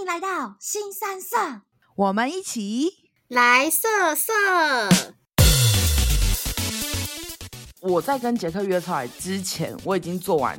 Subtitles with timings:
[0.00, 1.36] 欢迎来到新三色，
[1.94, 2.90] 我们一起
[3.28, 4.32] 来色色。
[7.80, 10.58] 我在跟杰克约出来之前，我已经做完，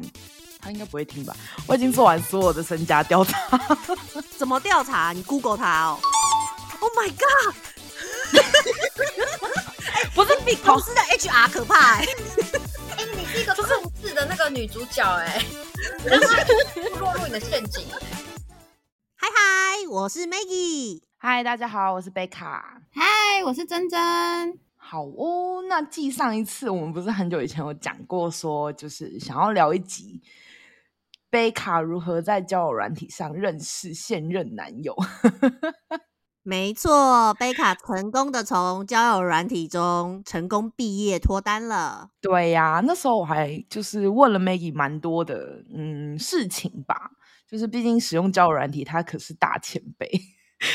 [0.59, 1.35] 他应该不会听吧？
[1.65, 3.59] 我已经做完所有的身家调查。
[4.37, 5.11] 怎么调查？
[5.11, 5.99] 你 Google 他哦。
[6.79, 7.55] Oh my god！
[10.13, 12.15] 不是比公司的 HR 可怕哎、欸。
[12.91, 15.45] 哎、欸，你是一个控制的那个女主角哎、欸，
[16.05, 16.27] 然后
[16.99, 17.87] 落入你的陷阱。
[19.23, 20.99] 嗨嗨，我是 Maggie。
[21.19, 22.81] 嗨，大家好，我是贝卡。
[22.91, 23.03] 嗨，
[23.45, 23.99] 我是珍珍。
[24.75, 30.23] 好哦，那继上一次我们不是很久以前有讲过，说就是想要聊一集
[31.29, 34.95] 贝卡如何在交友软体上认识现任男友。
[36.41, 42.09] 没错，贝卡成功的从交友软体中成功毕业脱单了。
[42.19, 47.11] 对呀、啊，那时候我还就是问了 Maggie 蛮多的嗯事情吧。
[47.51, 50.09] 就是毕竟使用交友软体，他可是大前辈，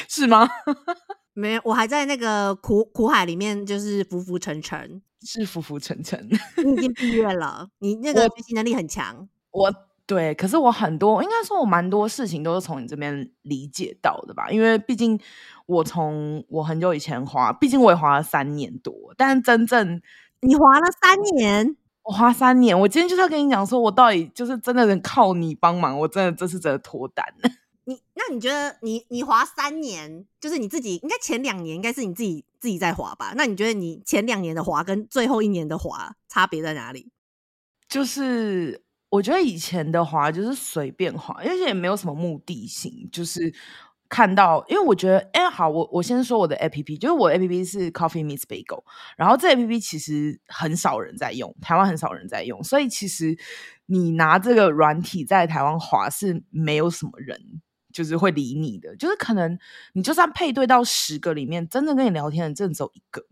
[0.08, 0.46] 是吗？
[1.32, 6.28] 没有，我还在那个苦苦海里面，就是浮浮沉沉，是浮浮沉沉。
[6.62, 9.26] 你已经 毕业了，你那个学习能力很强。
[9.50, 9.72] 我
[10.06, 14.50] 对，可是我很多，应该说我蛮多事情都是从你这边理解到的吧？
[14.50, 15.18] 因为毕竟
[15.64, 20.00] 我从我很久以前滑，毕竟我也滑了三年多，但真正
[20.40, 21.76] 你滑了三年。
[22.06, 27.26] 我花三年，我今天就是要跟你讲，说我到底就是真的能靠你帮忙，我真的这是真的脱单。
[27.84, 33.32] 你那你觉得你你滑三年，就是你自己应该前两年应该是你自己自己在滑吧？
[33.36, 37.10] 那你觉得你前两年的滑跟最后一年的滑差别在哪里？
[37.88, 43.52] 就是我觉得以前的滑就是随便滑，而且也没有什么目的性，就是。
[44.08, 48.82] 看到，因为我觉得，哎、好，我我先说我的 APP，就是我 APP 是 Coffee Meets Bagel，
[49.16, 53.36] 然后这 APP 其实很少人在用，台湾很少人在用，所以其实
[53.86, 57.40] 你拿这个软体在台湾滑是没有什么人
[57.92, 59.58] 就是会理你的，就是可能
[59.94, 63.22] 你就算配对到十个里面，真正跟你聊天的真的只有一个。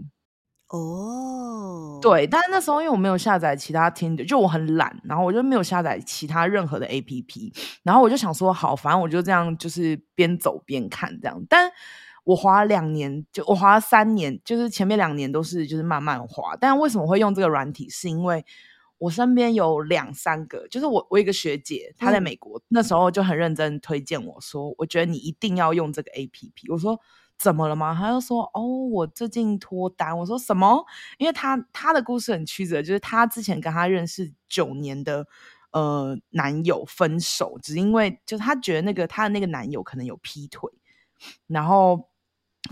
[0.75, 7.53] 哦，对，但是那时候因为我没有下载其他 Tinder，就我很懒，然后我就没有下载其他任何的 APP，
[7.85, 11.41] 然后我就想说，好，反正我就这样，就是边走边看这样。
[11.49, 11.71] 但
[12.25, 16.57] 我滑了两年，就我滑了三年，就是前面两年都是就是慢慢滑。
[16.59, 17.89] 但为什么会用这个软体？
[17.89, 18.45] 是因为
[18.99, 26.73] 我身边有两三个，就是我我一个学姐，她在美国，嗯、那时候就很认真推荐我说，我觉得你一定要用这个 APP。
[26.73, 27.01] 我说。
[27.37, 27.95] 怎么了吗？
[27.95, 30.85] 他就说：“哦，我最近脱单。”我说：“什么？”
[31.19, 35.27] 因为他他的故事很曲折，就是他之前跟他认识九年的
[35.73, 40.71] 呃男友分手，只因为就是他觉得那个他的那个男友可能有劈腿，
[41.49, 42.09] 然后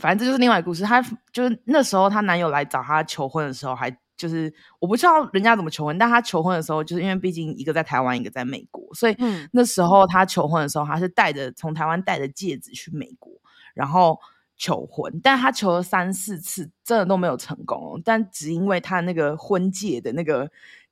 [0.00, 0.84] 反正这就是另外一个故事。
[0.84, 1.02] 他
[1.32, 9.16] 就是那时候他男友来找他求婚的时候，还就是我不知道人家怎么求婚，但他求婚的时候，就是因为毕竟一个在台湾，一个在美国，所以
[9.50, 13.32] 那时候他求婚的时候，他是带着从台湾带着戒指去美国，
[13.74, 14.18] 然后。
[14.62, 18.00] 求婚，但他求了三四次，真的都没有成功。
[18.04, 20.48] 但只因为他那个婚戒的那个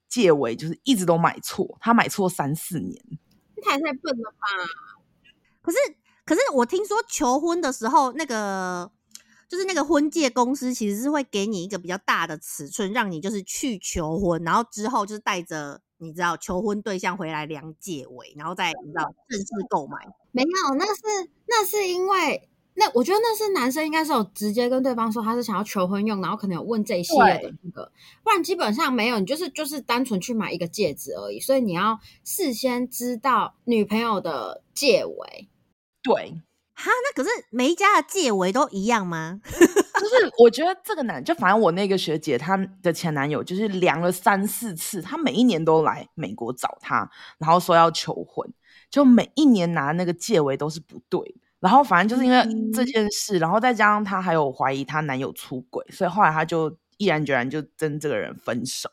[0.08, 3.00] 戒尾，就是一直都买错，他买错三四年。
[3.62, 4.46] 太太笨了吧？
[5.62, 5.78] 可是，
[6.24, 8.90] 可是我听说求婚的时候，那个
[9.48, 19.96] 就是那个婚戒公司其实是会给你一个比较大的尺寸，让你就是去求婚，然后之后就是带着你知道求婚对象回来量戒围，然后再你知道正式购买。
[20.32, 22.49] 没有，那是那是因为。
[22.80, 27.92] 那我觉得那是男生应该是有直接跟对方说他是想要求婚用，然后可能有问这一系列的那个，
[28.24, 31.38] 不然基本上没有，你就是就是单纯去买一个戒指而已。
[31.38, 35.48] 所以你要事先知道女朋友的戒围。
[36.02, 36.14] 对，
[36.72, 39.42] 哈，那可是每一家的戒围都一样吗？
[39.44, 48.50] 就是我觉得这个男，就反正我那个学姐她的前男友就是量了三四次，他每一年都来美国找她，然后说要求婚，
[48.90, 51.34] 就每一年拿那个戒围都是不对。
[51.60, 58.90] 然后反正就是因为这件事，嗯、然后再加上她还有怀疑她男友出轨，所以后来她就毅然决然就跟这个人分手。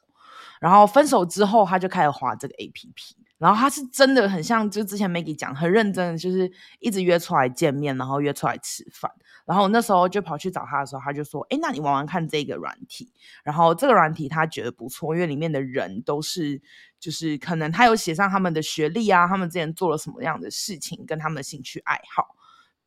[0.59, 2.91] 然后分手之后，她就开始滑这个 APP。
[3.37, 9.11] 然后她是真的很像，就之前 Maggie 讲，很认真的，就是一直约出来见面，然后约出来吃饭。
[9.45, 13.13] 然后那时候就跑去找她的时候，她就说：“哎，那你玩玩看这个软体。”
[13.45, 16.59] 然后这个软体她觉得不错，因为里面的人都是
[16.99, 22.35] 就是可能她有写上他们的学历啊，他们之前做了什么样的事情，跟他们的兴趣爱好。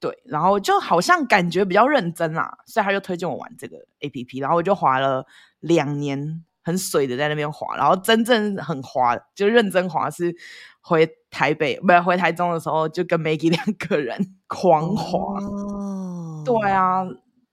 [0.00, 5.26] 对，然后就好像感觉比较认真啊，所以他就推荐我玩这个 APP，然后我就滑了
[5.60, 10.34] 两年，很水的在那边滑，然后真正很滑，就认真滑是
[10.80, 15.38] 回台北，不是回台中的时候，就跟 Maggie 两个人狂滑。
[15.38, 17.02] 哦，对啊，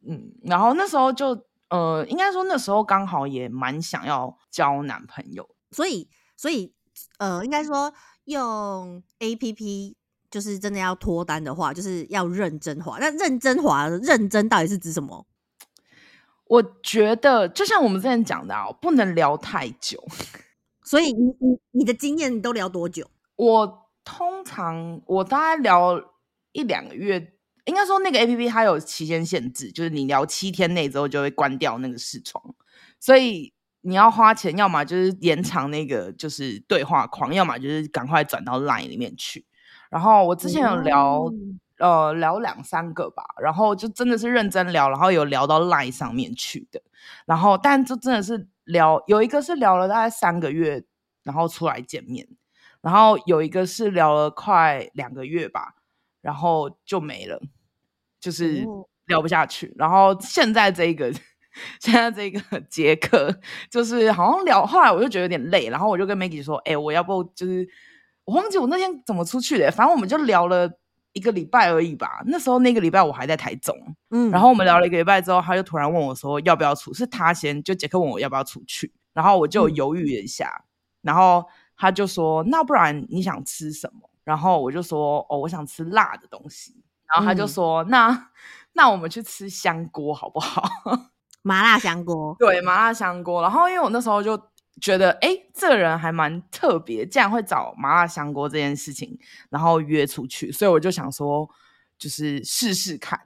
[0.08, 1.38] 嗯，然后那时候就
[1.70, 6.08] 呃，应该说那时候刚好也蛮想要交男朋友，所以
[6.38, 6.74] 所以
[7.18, 9.97] 呃，应该说用 APP。
[10.30, 12.98] 就是真的要脱单的话，就是要认真滑。
[13.00, 15.26] 那认真滑，认真到底是指什么？
[16.48, 20.04] 我觉得就像我们之前讲的啊，不能聊太久。
[20.84, 23.10] 所以你你你的经验都聊多久？
[23.36, 26.02] 我通常我大概聊
[26.54, 27.34] 一两个月。
[27.66, 32.42] 应该说那个 APP 它有期间限制，就是你聊七天内之后就会关掉那个视窗，
[32.98, 39.46] 所以你要花钱，要么就是延长那个就是对话框，要么就是赶快转到 Line 里面去。
[39.90, 46.82] 然后我之前有聊，嗯、呃，聊两三个吧，然后就真的是认真聊，然后有聊到 Line 上面去的。
[47.26, 50.84] 然后但就真的是聊，有一个是聊了大概三个月，
[51.24, 52.28] 然后出来见面，
[52.82, 55.76] 然后有一个是聊了快两个月吧，
[56.22, 57.42] 然后就没了。
[58.20, 58.66] 就是
[59.06, 61.14] 聊不下去，然后现在这个，
[61.80, 63.34] 现在这个 杰克，
[63.70, 67.66] 就是好像聊，后来我就觉得有点累，然后我就跟 Maggie 说，哎、欸，我要不就是
[68.28, 70.70] 我忘记我那天怎么出去的，反正我们就聊了
[71.14, 72.22] 一个礼拜而已吧。
[72.26, 73.74] 那时候那个礼拜我还在台中，
[74.12, 80.68] 嗯，然后我们聊了一个礼拜之后，他就突然问我说要不要出，是他先，就杰克问我要不要出去，然后我就犹豫了一下，嗯、
[81.04, 81.46] 然后
[81.78, 84.10] 他就说那不然你想吃什么？
[84.24, 86.84] 然后我就说哦，我想吃辣的东西。
[87.08, 88.30] 然后他就说：“嗯、那
[88.74, 90.62] 那我们去吃香锅好不好？
[91.42, 93.42] 麻辣香锅，对，麻辣香锅。
[93.42, 94.38] 然后因为我那时候就
[94.82, 99.18] 觉得，哎，这个人还蛮特别，竟然会找麻辣香锅这件事情，
[99.50, 101.50] 然后约出去，所以我就想说，
[101.98, 103.20] 就是试试看。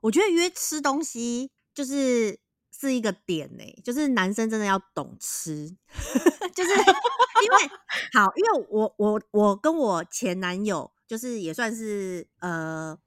[0.00, 2.38] 我觉得约吃东西就是
[2.70, 5.68] 是一个点呢、就是男生真的要懂吃，
[6.54, 7.68] 就是因为
[8.12, 12.98] 好，因为我我我跟我前男友就是也算是呃。”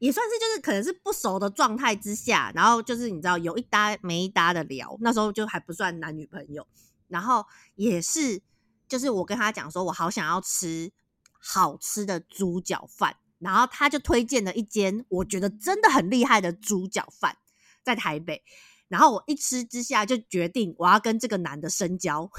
[0.00, 6.66] 也算是就是可能是不熟的状态之下，然后就是你知道有一搭没一搭的聊，那时候就还不算男女朋友，
[7.10, 8.40] 然后也是
[8.88, 10.90] 就是我跟他讲说，我好想要吃
[11.38, 17.36] 好吃的猪脚饭，然后他就推荐了一间我觉得真的很厉害的猪脚饭
[17.82, 18.42] 在台北，
[18.88, 22.30] 然后我一吃之下就决定我要跟这个男的深交。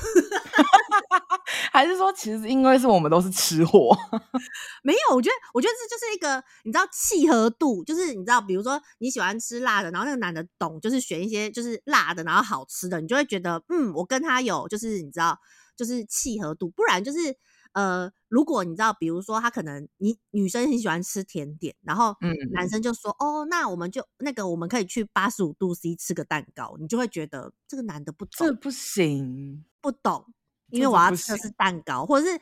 [1.71, 3.95] 还是说，其实因为是我们都是吃货，
[4.83, 5.15] 没有。
[5.15, 15.37] 我觉得，我觉得这就是一个你知道契合度，就是你知道，比如说你喜欢吃辣的，然后那个男的懂，就是选一些就是辣的，然后好吃的，你就会觉得，嗯，我跟他有就是你知道，
[15.75, 16.69] 就是契合度。
[16.69, 17.35] 不然就是
[17.73, 30.25] 呃，如果你知道，比如说他可能你女生很喜欢吃甜点，然后嗯，男生就说，哦，那我们就那个我们可以去八十五度 C 吃个蛋糕，你就会觉得这个男的不懂，这不行，不懂。
[30.71, 32.39] 因为我要吃的是蛋糕，或者是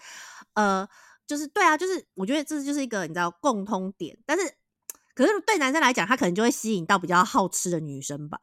[0.54, 0.88] 呃，
[1.28, 4.44] 就是对啊，就是我觉得这就是一个你知道共通点，但是
[5.14, 8.40] 可是对男生来讲，他可能就会吸引到比较好吃的女生吧。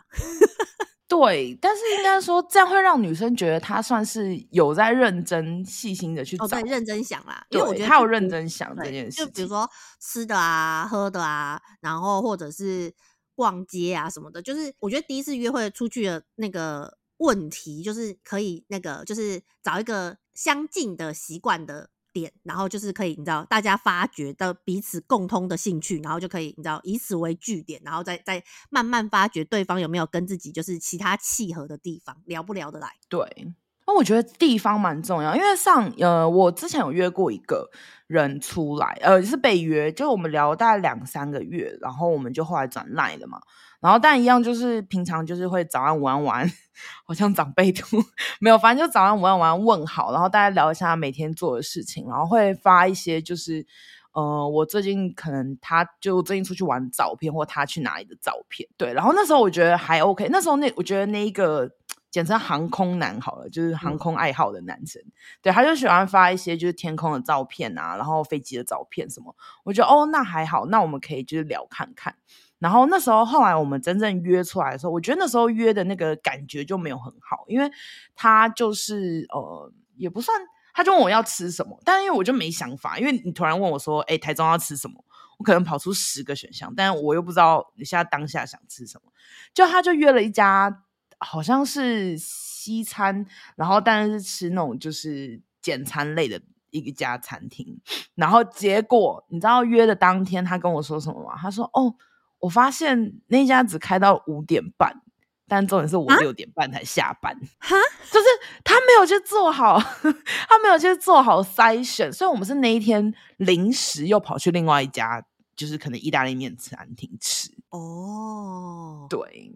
[1.08, 7.46] 对，但是应该说这样会让女生觉得他算是有在认真细心的去找，在、哦、认真想啦。
[7.50, 9.68] 因为我觉得他有认真想这件事，就比如说
[10.00, 12.92] 吃的啊、喝的啊，然后或者是
[13.34, 16.98] 逛街啊什么的，就是我觉得第一次约会出去的那个。
[17.18, 32.88] 问题就是可以那个，就是找一个相近的习惯的点，然后就是可以你知道，大家发掘到彼此共通的兴趣，然后就可以你知道以此为据点，然后再再慢慢发掘对方有没有跟自己就是其他契合的地方，聊不聊得来？
[33.08, 33.54] 对。
[33.88, 37.70] 那我觉得地方蛮重要，因为上呃，我之前有约过一个
[38.08, 43.40] 人出来，呃，是被约，就我们聊大概两三个月，然后我们就后来转赖了嘛。
[43.80, 46.52] 然后但一样就是平常就是会早安午安晚安，
[47.06, 47.96] 好像长辈图
[48.40, 53.66] 没有，反正就早安午安晚安问好，然后大家聊一下每天做的事情，然后会发一些就是
[54.12, 58.92] 呃，我最近可能他就最近出去玩的照片，或他去哪里的照片，对。
[58.94, 61.70] 然后那时候我觉得还 OK，那时候那我觉得那一个。
[62.08, 69.36] 简称航空男好了，就是航空爱好的男生，嗯、对，他就喜欢发一些就是天空的照片啊，然后飞机的照片什么。
[69.64, 72.14] 我觉得哦，那还好，那我们可以就是聊看看。
[72.58, 77.70] 然后那时候后来我们真正约出来的时候，我觉得那时候约的那个感觉就没有很好，因为
[78.14, 80.38] 他就是呃也不算，
[80.74, 85.04] 他就问我要吃什么，但因为我就没想法，因为你突然问我说，哎，台中要吃什么？
[85.38, 89.12] 我可能跑出十个选项，但我又不知道你现在当下想吃什么，
[89.52, 90.82] 就他就约了一家。
[91.18, 97.80] 好像是西餐，然后但是吃那种就是简餐类的一家餐厅，
[98.14, 101.34] 然后结果你知道约的当天他跟我说什么吗？
[101.38, 101.94] 他说：“哦，
[102.38, 105.02] 我发现那家只开到五点半，
[105.48, 107.76] 但重点是我六点半才下班，哈，
[108.10, 108.26] 就是
[108.64, 109.78] 他没有去做好，
[110.48, 115.24] 他没有去做好筛选，所以我们是那一天临时又跑去另外一家，
[115.54, 117.50] 就是可能意大利面餐厅吃。
[117.70, 119.52] 哦，对。”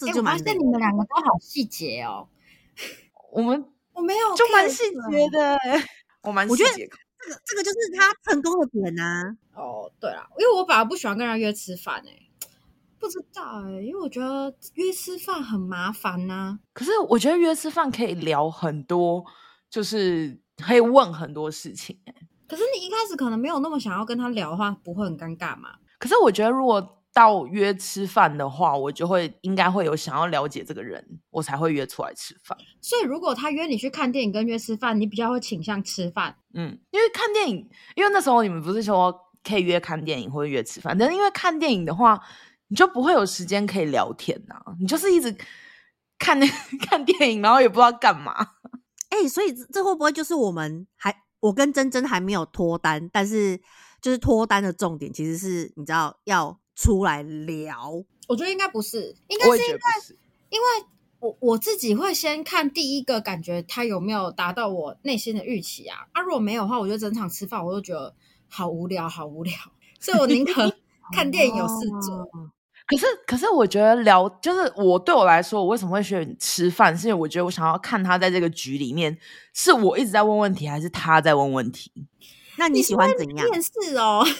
[0.00, 2.26] 哎，我发现你们两个都好细节哦。
[3.32, 5.58] 我们我没有，就蛮细节的。
[6.22, 6.88] 我蛮细节。
[7.22, 9.36] 这个这个就是他成功的点呐、啊。
[9.54, 12.30] 哦，对啊，因为我反而不喜欢跟人约吃饭诶、欸，
[12.98, 16.58] 不知道哎、欸，因为我觉得约吃饭很麻烦呐、啊。
[16.72, 19.24] 可是我觉得约吃饭可以聊很多，
[19.68, 22.26] 就是可以问很多事情哎、欸。
[22.48, 25.70] 可是你一开始可能没有那么想要跟他聊的话，不会很尴尬吗？
[25.98, 26.96] 可是我觉得如果。
[27.12, 32.56] 到约吃饭的话，我就会应该会有想要了解这个人，我才会约出来吃饭。
[32.80, 36.36] 所以如果他约你去看电影跟约吃饭，你比较会倾向吃饭。
[36.54, 39.12] 嗯，因为看电影，因为那时候你们不是说
[39.42, 42.20] 可以约看电影或者约吃饭，但是因为看电影的话，
[42.68, 45.36] 你就不会有时间可以聊天呐、啊，你就是一直
[46.16, 46.46] 看那
[46.88, 48.32] 看电影，然后也不知道干嘛。
[49.08, 53.60] 哎、欸，所以这会不会就是我们还我跟珍珍还没有脱单，但是
[54.00, 56.59] 就是脱单的重点其实是你知道要。
[56.80, 57.92] 出来聊，
[58.26, 59.78] 我觉得应该不是，应该是因为，
[60.48, 60.66] 因为
[61.18, 68.14] 我我自己会先看第一个感觉他有没有达到我内心的预期啊，啊，如果没有的话，我就整场吃饭我都觉得
[68.48, 69.52] 好无聊，好无聊，
[70.00, 70.74] 所以我宁可
[71.12, 72.16] 看电影有事做。
[72.16, 72.50] 哦。
[72.86, 76.96] 可是，可是我觉得聊就是我对我来说，我为什么会选吃饭？
[76.96, 79.18] 是因为我觉得我想要看他在这个局里面，
[79.52, 81.92] 是我一直在问问题，还是他在问问题？
[82.56, 83.50] 那你喜欢怎样？
[83.50, 84.24] 面试哦。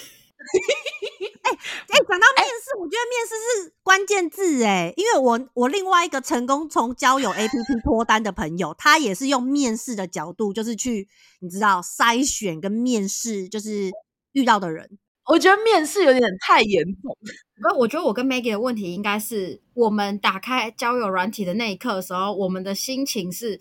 [1.51, 11.09] 哎哎，讲到面试，我觉得面试是关键字哎，因为我我另外一个成功从交友 APP 脱单的朋友，他也是用面试的角度，就是去
[11.41, 13.91] 你知道筛选跟面试，就是
[14.33, 14.99] 遇到的人。
[15.27, 17.17] 我觉得面试有点太严重。
[17.63, 23.61] 不，我觉得我跟 Maggie 的问题应该是，我们打开交友软体的那一刻的时候，我们的心情是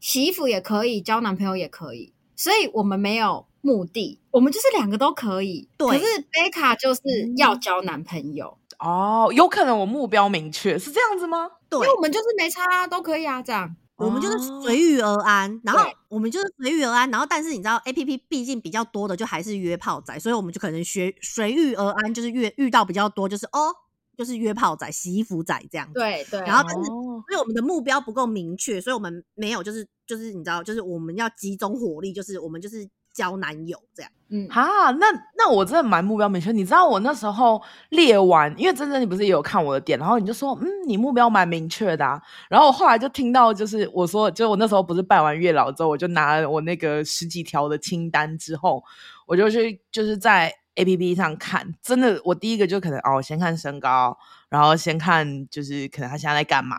[0.00, 3.46] 洗衣服也可以，交男朋友也可以，所以我们没有。
[3.66, 5.68] 目的，我们就是两个都可以。
[5.76, 7.00] 对，可是贝卡就是
[7.36, 8.56] 要交男朋友。
[8.78, 11.50] 嗯、哦，有可能我目标明确是这样子吗？
[11.68, 13.74] 对，因为我们就是没差啊，都可以啊，这样。
[13.96, 23.74] 我们就是随遇而安，然后我们就是随遇而安，然后但是你知道，A P P 毕竟比较多的就还是约炮仔，所以我们就可能学随遇而安，就是遇遇到比较多，就是哦，
[24.16, 25.94] 就是约炮仔、洗衣服仔这样子。
[25.94, 26.40] 对对。
[26.40, 32.86] 然后但是因为我们的目标不够明确，所以我们没有，就是就是你知道，就是我们要集中火力，就是我们就是。
[33.16, 35.06] 交男友这样，嗯，哈，那
[35.38, 36.52] 那我真的蛮目标明确。
[36.52, 42.20] 你知道我那时候列完，因为真的你不是也有看我的点，然后你就说，嗯，你目标蛮明确的啊。
[42.50, 48.84] 然后我后来就听到，就是我说，就我那时候不是拜完月老之后，我就拿了我那个十几条的清单之后，
[49.26, 54.14] 我就去就是在 APP 上看，真的，我第一个就可能哦，先看身高，
[54.50, 56.76] 然后先看就是可能他现在在干嘛，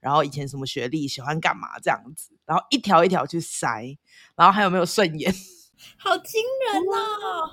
[0.00, 3.98] 然后以前什么学历，喜欢干嘛这样子，然后一条一条去筛，
[4.34, 5.30] 然后还有没有顺眼。
[5.96, 7.50] 好惊人哦！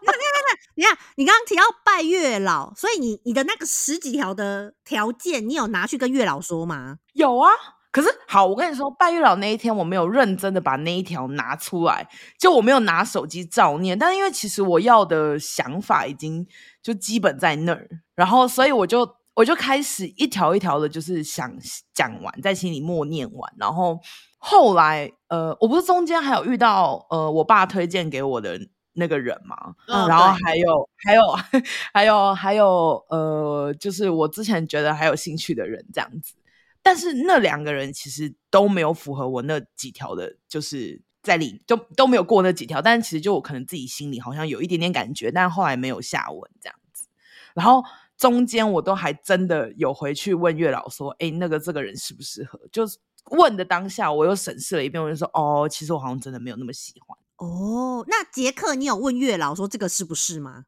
[0.00, 0.16] 你看，
[0.74, 6.98] 你看，你看，你刚刚提到拜月老，所以你你的那个十几条的条件，你有拿去跟月老说吗？
[7.12, 7.50] 有啊，
[7.90, 12.08] 可是好，我跟你说，拜月老那一天，我没有认真的把那一条拿出来，
[12.38, 16.46] 就我没有拿手机照念，但是因为其实我要的想法已经
[16.82, 21.52] 就基本在那儿，然后所以我就我就开始一条一条的，就是想
[21.92, 23.98] 讲完，在心里默念完，然后。
[24.44, 28.58] 后来，呃，我不是中间还有遇到，呃，我爸推荐给我的
[28.94, 29.56] 那个人嘛，
[29.86, 31.22] 嗯、然后还有还有
[31.94, 36.34] 还有还有，呃，就是我之前觉得还有兴趣的人这样子，
[36.82, 47.06] 但是那两个人其实都没有符合我那几条的，就是在里就都没有过那几条，但是其实就我可能自己心里好像有一点点感觉，但后来没有下文这样子，
[47.54, 47.80] 然后
[48.18, 52.58] 中间我都还真的有回去问月老说，哎，那个这个人适不适合？
[52.72, 52.98] 就是。
[53.30, 60.64] 问的当下，我又审视了一遍，我就说：“哦，其实我好像真的没有那么喜欢。”哦，那杰克，你有问月老说这个是不是吗？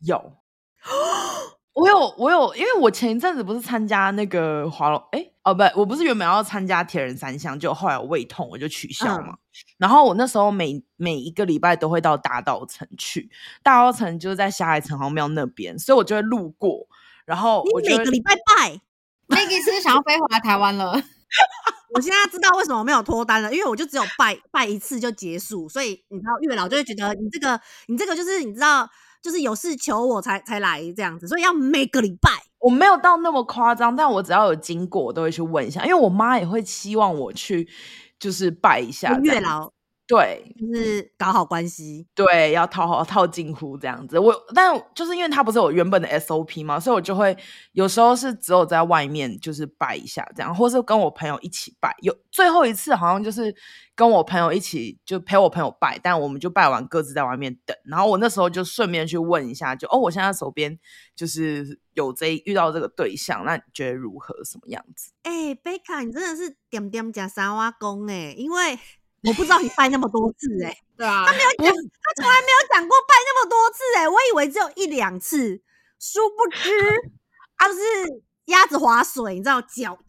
[0.00, 0.38] 有，
[1.74, 9.32] 我有，我有，因为我前一阵子不是参加那个华龙，哎，哦，不，我不是原本要参加铁人三项，就后来我胃痛，我就取消嘛。
[9.32, 9.38] 嗯、
[9.78, 13.30] 然后我那时候每每一个礼拜都会到大道城去，
[13.62, 16.86] 大道城就是在霞海城隍庙那边，所以我就会路过。
[17.24, 18.80] 然后我每个礼拜拜
[19.28, 21.02] ，Maggie 是不是想要飞回来台湾了？
[21.94, 28.88] 我现在知道为什么没有脱单了，因为我就只有拜拜一次就结束，所以你知道月老就会觉得你这个你这个就是你知道
[29.22, 32.30] 就是有事求我才才来这样子，所以要每个礼拜。
[32.58, 37.68] 我没有到那么夸张，但我只要有经过，我都会去问一下，因为我妈也会期望我去
[38.18, 39.72] 就是拜一下月老。
[40.06, 42.06] 对，就是搞好关系。
[42.14, 44.18] 对，要套好套近乎这样子。
[44.18, 47.34] 我，但就是因为他不是有原本的 SOP 嘛，所以我就会
[47.72, 51.94] 有时候是只有在外面就是拜一下这样，或是跟我朋友一起拜。
[52.02, 53.54] 有最后一次好像就是
[53.94, 57.74] 跟我朋友一起就陪我朋友拜，但我们就拜完各自在外面等。
[57.86, 60.78] 然后我那时候就顺便去问一下，就哦，我现在手边
[61.16, 64.34] 就是有这遇到这个对象，那你觉得如何？
[64.44, 65.12] 什么样子？
[65.22, 68.78] 哎、欸，贝卡，你真的是点点加沙瓦工哎，因为。
[69.26, 75.62] 我不知道你拜那么多次哎、欸， 对啊，他没有讲，他从来没有讲过拜那么多次哎、欸，我以为只有一两次，
[75.98, 76.70] 殊不知
[77.56, 77.80] 啊，不是
[78.46, 79.96] 鸭子划水，你知道脚，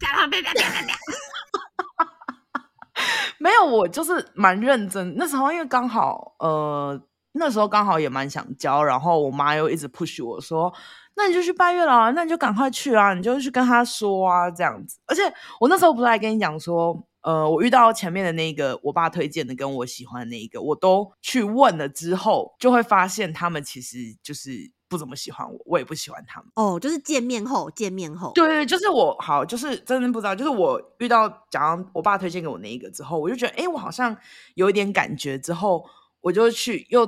[3.38, 5.14] 没有，我就是蛮认真。
[5.16, 7.00] 那时候因为刚好呃，
[7.32, 10.70] 那时候刚好也蛮想教，然后我妈又一直 push 我说，
[11.14, 14.98] 那你就去拜月老啊，那你就赶快去啊，你就去跟他说啊，这样子。
[15.06, 15.22] 而且
[15.58, 17.02] 我那时候不是还跟你讲说。
[17.26, 26.48] 呃，我遇到前面的那个我爸推荐的，跟我喜欢的那一个，我都去问了之后，就会发现他们其实就是不怎么喜欢我，我也不喜欢他们。
[26.54, 34.16] 哦，就是见面后，见面后，对对，就是我好，就是真的不知道，就是我遇到讲我爸推荐给我那一个之后，我就觉得，哎，我好像
[34.54, 35.84] 有一点感觉，之后
[36.20, 37.06] 我就去又。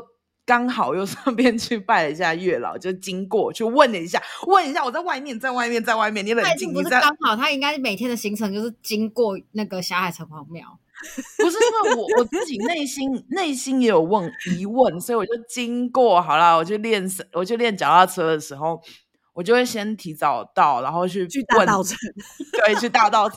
[0.48, 10.78] 刚好又顺便去拜了一下月老，就经过去问了一下，问一下我在外面，在外面，在外面，你冷静，不是刚好，他应该每天的行程就是经过那个霞海城隍庙，
[11.36, 18.80] 不是因为我我自己内心 内心也有问疑问，所以我就经过好了，我去练我去练脚踏车的时候，
[19.34, 21.94] 我就会先提早到，然后去去大道城，
[22.64, 23.36] 对，去大稻埕。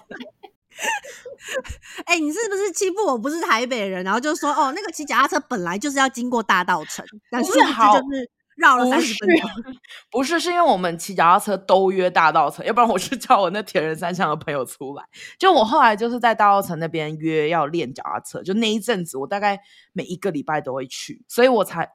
[2.06, 3.18] 哎、欸，你是不是欺负我？
[3.18, 9.50] 不是台北人，然后就说哦，那个骑脚踏车本来就是要经过大道城，但是好就是绕了三十分钟。
[10.12, 15.04] 不是，是因为我们骑脚踏车都约大道城，要不然我是叫我那铁人三项的朋友出来。
[15.38, 19.60] 就我后来就是在大道城那边约要练脚踏车，就那一阵子，我大概
[19.94, 21.90] 每一个礼拜都会去，所以我才。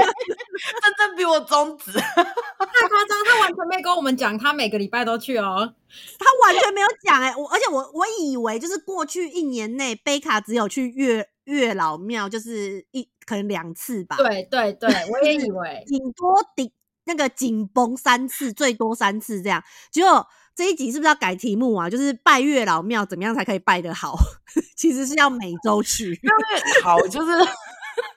[0.83, 5.75] 真正比我中指，太夸张，他完全没跟我们讲，他每个礼拜都去哦，
[6.19, 16.71] 他完全没有讲哎，我而且我我以为就是过去一年内贝卡只有去月月老庙，就是一可能两次吧，对对对，我也以为顶多顶
[17.04, 20.26] 那个紧绷三次，最多三次这样，结果。
[20.60, 21.88] 这一集是不是要改题目啊？
[21.88, 24.14] 就是拜月老庙怎么样才可以拜得好？
[24.76, 26.20] 其实是要每周去。
[26.84, 27.32] 好，就是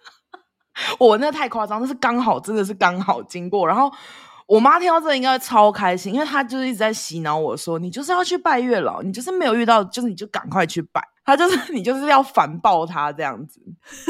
[0.99, 3.65] 我那太夸张，那是刚好，真的是刚好经过。
[3.65, 3.89] 然后
[4.45, 11.01] 我妈听到这个应该超开心，因为她就是一直在洗脑我说，你就是要去拜月老，你就是没有遇到，就是你就赶快去拜。
[11.23, 13.61] 她就是你就是要反爆她这样子。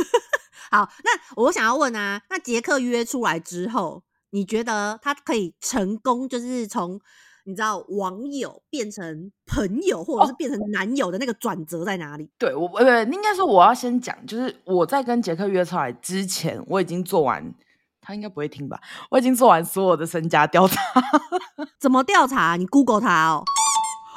[0.72, 7.00] 好，那我想要问啊，那杰克约出来之后，你觉得他可以成功，就是从？
[7.46, 12.24] 你知道网友变成朋友，或者是变成男友的那个转折在哪里？
[12.24, 17.54] 哦、对我，呃，应该说我要先讲，就是我在跟杰克约出来之前，我已经做完，
[18.00, 18.80] 他应该不会听吧？
[19.12, 20.82] 我已经做完所有的身家调查。
[21.80, 22.56] 怎么调查？
[22.56, 23.44] 你 Google 他哦。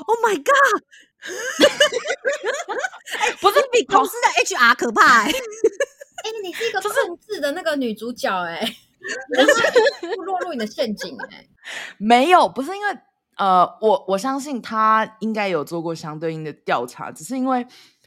[0.07, 0.83] Oh my god！
[3.41, 5.33] 不是比公司的 HR 可怕 哎、欸！
[5.33, 8.77] 哎、欸，你是一个控制的那个女主角哎、 欸，
[9.35, 11.49] 不是落入你的陷阱哎、欸？
[11.99, 12.97] 没有，不是因为。
[13.37, 17.67] 呃，我我相信他应该有做过相对应的调查，只是因为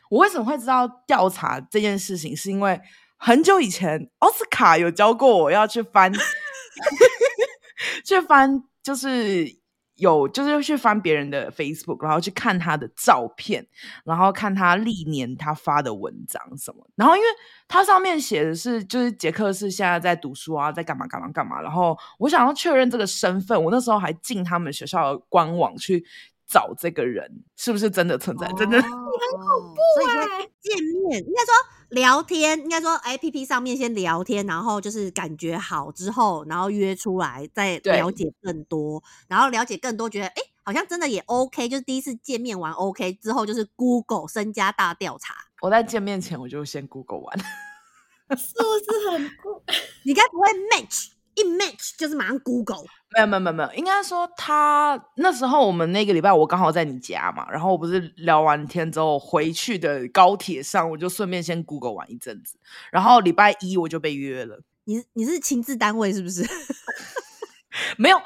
[0.10, 2.80] 我为什么会知道调查这件事情，是因为
[3.18, 6.12] 很久以前奥斯卡有教过我要去翻，
[8.04, 9.59] 去翻就是。
[10.00, 13.66] 有就是去翻别人的 Facebook，然后去看他的照片，
[14.04, 16.86] 然后看他历年他发的文章什么。
[16.96, 17.28] 然后因为
[17.68, 21.62] 他上面写的是，就是杰克是现在在读书啊，在干嘛干嘛干嘛。
[21.62, 26.04] 然后我想要确认这个身份，我那时候还进他们学校的官网去
[26.50, 28.78] 找这个人是不是真的存在，真的。
[28.78, 30.14] 你，很恐怖欸。
[30.16, 31.54] 所以见面应该说。
[31.90, 45.34] 聊天应该说，APP 上面先聊天，然后就是感觉好之后，然后约出来再了解更多，然后了解更多，觉得哎，好像真的也 OK，就是第一次见面完 OK 之后，就是 Google 身家大调查。
[45.64, 47.40] 我在见面前我就先 Google 完，
[48.38, 49.60] 是不是很酷？
[50.06, 51.08] 你该不会 match？
[51.40, 62.60] 一 match 就是马上 Google，没有没有没有没有，应该说他那时候我们那个礼拜我刚好在你家嘛，然后我不是聊完天之后回去的高铁上，我就顺便先 Google 玩一阵子，
[62.92, 64.62] 然后礼拜一我就被约了。
[64.86, 66.44] 你你是亲自单位是不是？
[67.98, 68.18] 没有，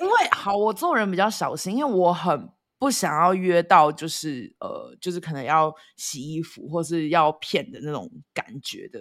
[0.00, 8.98] 因为好，我做人比较小心，因为我很不想要约到就是呃，就是可能要洗衣服或是要骗的那种感觉的。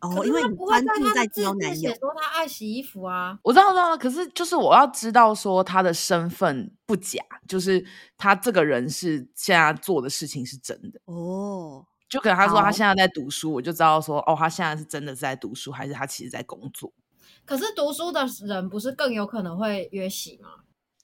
[0.00, 3.96] 哦，因为你关注在交男友，说他爱洗衣服啊，我知道，知道。
[3.96, 7.84] 可是就是我要知道说他的身份不假，就是
[8.16, 11.84] 他这个人是现在做的事情是真的哦。
[12.08, 16.92] 就可能他说他现在在读书，我就知道说哦，他现在是真的是在读书，还是他其实在工作。
[17.44, 20.48] 可是读书的人不是更有可能会约洗吗？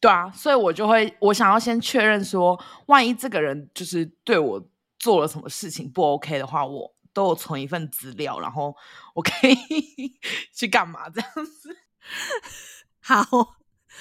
[0.01, 4.63] 对啊，所以我就会我想要先确认说，万一这个人就是对我
[4.99, 6.95] 做了什么事情不 OK 的话，我。
[7.15, 8.77] 都有存一份资料，然后
[9.15, 9.57] 我可以
[10.53, 11.75] 去干嘛这样子？
[13.01, 13.23] 好，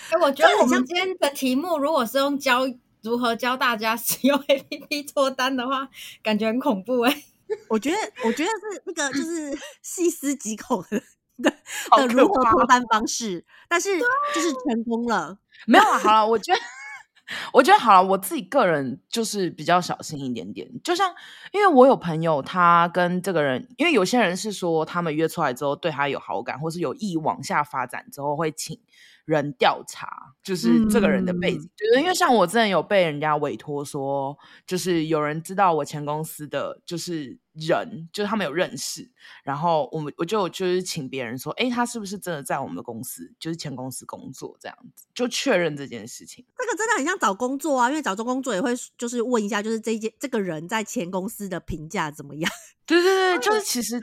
[0.10, 2.62] 哎、欸，我觉得我们今天的题目如果是用教
[3.02, 5.88] 如何教大家 使用 APP 脱单的话，
[6.22, 7.24] 感觉很恐怖哎、欸。
[7.70, 10.84] 我觉得，我觉得是那个就是细思极恐
[11.38, 11.54] 的
[11.96, 14.00] 的如何脱单方式，但是
[14.34, 15.38] 就是成功了。
[15.68, 16.60] 没有啊，好了，我觉得。
[17.54, 20.70] 我觉得好了，我自己个人就是比较小心一点点。
[20.84, 21.14] 就像，
[21.52, 28.78] 因为我有朋友，他跟这个人，因为有些人是说他们约出来之后对他有好感，或是有意往下发展之后会请
[29.26, 31.62] 人调查，就是这个人的背景。
[31.78, 39.10] 就是、嗯、因为像我之前有被人家委托说，就是有人知道我前公司的就是人，就是他们有认识，
[39.44, 46.46] 然后我们我就就是请别人说，哎，他是不是真的在我们的公司，就是前公司工作这样子，就确认这件事情。
[46.58, 52.52] 这个真的很像找工作啊，因为找这工作也会就是问一下，就是这件这个人在前公司的评价怎么样？
[52.86, 54.02] 对对对， 就是其实。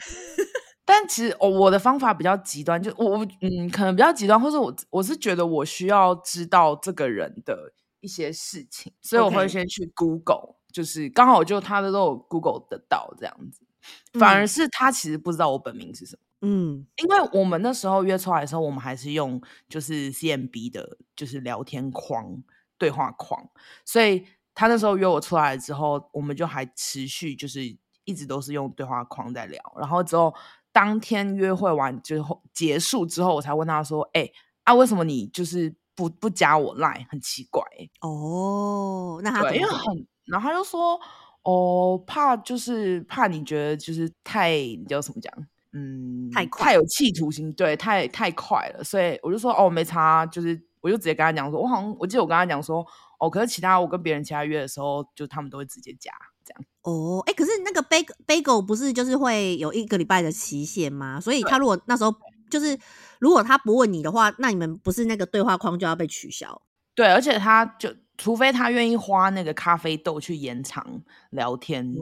[0.82, 10.56] 但其实，哦，我的方法比较极端，就我嗯，可能比较极端，或者我我是觉得我需要知道这个人的一些事情，所以我会先去 Google，Okay.
[10.72, 13.60] 就是刚好就他的都有 Google 得到这样子，
[14.18, 22.42] 反而是他其实不知道我本名是什么，嗯，因为我们那时候约出来的时候，我们还是用就是 CMB 的，就是聊天框
[22.78, 23.48] 对话框，
[23.84, 30.34] 所以他那时候约我出来之后，我们就还持续就是一直都是用对话框在聊，然后之后。
[30.72, 37.04] 当天约会完之后结束之后，我才问他说：“哎、欸，啊，为什么你就是不不加我 Line？
[37.10, 37.60] 很奇怪。”
[38.02, 41.00] 哦，那他对，因为很，然后他就说
[41.44, 45.32] ：“哦，怕就是怕你觉得就是太，你叫什么讲？
[45.72, 52.86] 嗯，太快，太有企图心，对，太太快了。”所以我就说：“哦，没差，就是我就直接跟他讲说，我好像我记得我跟他讲说，
[53.18, 56.10] 哦，可是其他我跟别人其他约的时候，就他们都会直接加。”
[56.82, 61.20] 哦，哎，可是那个 Bagel Bagel 不是就是会有一个礼拜的期限吗？
[61.20, 62.12] 所以他如果那时候
[62.50, 62.76] 就是
[63.20, 66.60] 如果他不问你的话，那你们不是那个对话框就要被取消？
[66.96, 70.86] 对，而且他就除非他愿意花那个咖啡豆去延长
[71.30, 71.94] 聊天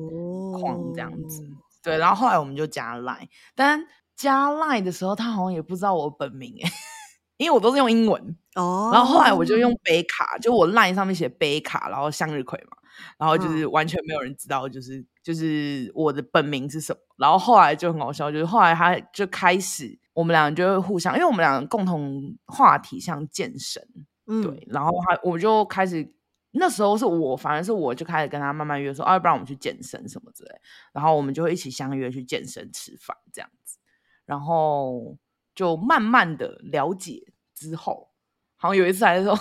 [0.58, 1.44] 框这样子。
[1.44, 3.80] 哦、对，然后后来我们就加 Line，但
[4.16, 6.68] 加 Line 的时候他好像也不知道我本名哎，
[7.38, 8.90] 因为我都是用英文哦。
[8.92, 12.76] 然后后来我就用贝卡，就我 Line 上面写贝卡，然后向日葵嘛。
[13.16, 16.98] 然后就是完全没有人知道，就是、嗯、就是我的本名是什么。
[17.16, 23.80] 然后后来就很好笑，就是后来他就开始，我们两个就会互相，因为我们两个共同话题像健身，
[24.28, 24.64] 嗯、对。
[24.70, 26.14] 然后他我就开始，
[26.52, 30.60] 那时候是我，反而是我就开始跟他慢慢约说，啊，要不然我们去健身什么之类。
[30.92, 33.78] 然后我们就会一起相约去健身、吃饭这样子。
[34.24, 35.16] 然后
[35.54, 38.10] 就慢慢的了解之后，
[38.56, 39.36] 好像有一次还是说。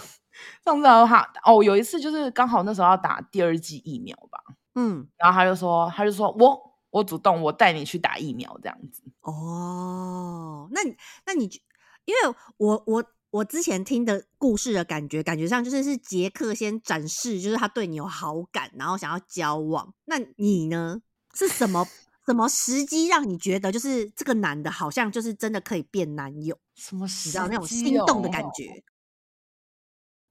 [0.64, 4.40] 上次他哦，有一次就是刚好那时候要打第二剂疫苗吧，
[4.76, 9.02] 嗯，然后他就说，他就说我我主动我带你去打疫苗这样子。
[9.22, 10.80] 哦，那
[11.26, 11.46] 那你
[12.06, 19.94] 因为我我我之前听的故事的感觉，感觉上就是是杰克先展示，就是他对你有好感，然后想要交往。
[20.06, 21.02] 那你呢？
[21.34, 21.86] 是什么
[22.26, 26.58] 什么时机让你觉得就是这个男的好像就是真的可以变男友？
[26.76, 27.30] 什么时机？
[27.30, 28.84] 你知道那种心动的感觉？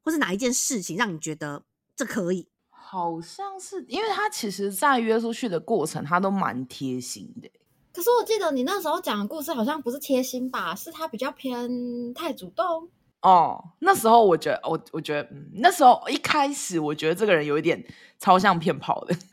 [0.03, 2.49] 或是哪一件事情让你觉得这可以？
[2.71, 7.51] 好像是因为他其实，在约出去的过程，他都蛮贴心的。
[7.97, 10.75] 可是我记得你那时候讲的故事好像不是贴心吧？
[10.75, 12.91] 是他比较偏太主动。
[13.23, 17.83] 哦，那时候我觉得，我我觉得，嗯，那时候一开始我觉得这个人有一点
[18.19, 19.17] 超像骗炮的。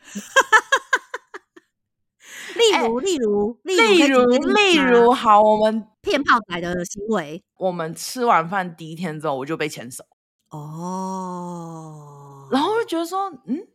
[2.54, 7.44] 例如，例如，例如，例如，好，我们骗炮仔的行为。
[7.58, 10.02] 我们吃完饭第一天之后，我就被牵手。
[10.48, 13.66] 哦，然后就觉得说，嗯，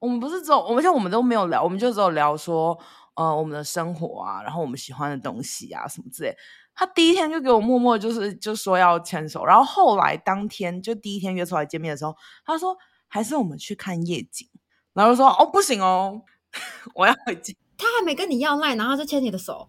[0.00, 2.78] 我们不是只有，而且我们都没有聊，我们就只有聊说，
[3.18, 6.34] 呃，我们的生活啊，然后我们喜欢的东西啊，什么之类。
[6.74, 12.76] 他第一天就给我默默就是就说要牵手，然后后来当天就第一天约出来见面的时候，他说
[13.08, 14.48] 还是我们去看夜景，
[14.92, 16.22] 然后说哦不行哦，
[16.94, 17.52] 我要回家。
[17.76, 19.68] 他还没跟你要赖，然后就牵你的手。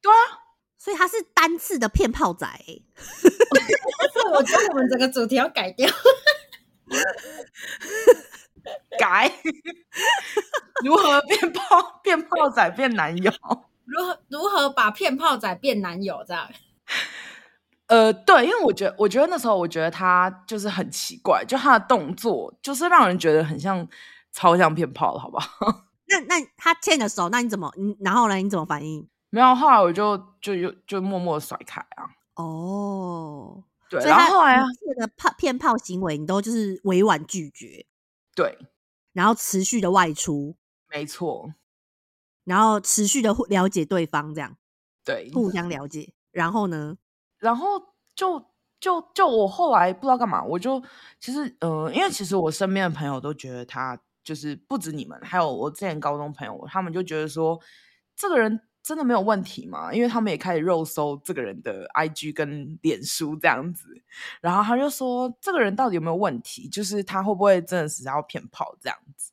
[0.00, 0.42] 对啊。
[0.78, 2.46] 所以他是单次的骗炮仔，
[4.34, 5.90] 我觉得我们整个主题要改掉，
[8.98, 9.30] 改
[10.84, 13.32] 如何变炮变炮仔变男友？
[13.84, 16.24] 如何如何把骗炮仔变男友？
[16.26, 16.48] 这样？
[17.88, 23.86] 呃，对，因为我觉得，我觉得那时候，我觉得他就是很奇怪，就他的动作，就是让人觉得很像
[24.32, 25.48] 超像骗炮的，好不好？
[26.08, 27.72] 那那他牵的手，那你怎么？
[27.76, 28.34] 你然后呢？
[28.36, 29.08] 你怎么反应？
[29.30, 32.06] 没有，后来我就就就就默默甩开啊。
[32.34, 37.86] 哦，对，然后后来啊，这个炮骗炮行为，你都就是委婉拒绝，
[38.36, 38.58] 对，
[39.14, 40.54] 然后持续的外出，
[40.90, 41.54] 没错，
[42.44, 44.56] 然后持续的了解对方，这样，
[45.02, 46.98] 对，互相了解，然后呢，
[47.38, 47.80] 然后
[48.14, 48.38] 就
[48.78, 50.82] 就就我后来不知道干嘛，我就
[51.18, 57.58] 其实嗯、呃，因为其实我身边的朋友都觉得他就是不止你们，还有我之前高中朋友，他们就觉得说
[58.14, 59.92] 这个人真的没有问题吗？
[59.92, 63.88] 因为他们也开始肉搜这个人的 IG 跟脸书这样子，
[64.40, 66.68] 然后他就说这个人到底有没有问题？
[66.68, 69.32] 就是他会不会真的是要骗炮这样子？